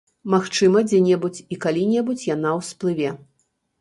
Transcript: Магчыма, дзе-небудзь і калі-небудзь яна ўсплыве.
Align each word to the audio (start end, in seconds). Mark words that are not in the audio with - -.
Магчыма, 0.33 0.81
дзе-небудзь 0.87 1.43
і 1.55 1.59
калі-небудзь 1.65 2.25
яна 2.35 2.55
ўсплыве. 2.61 3.09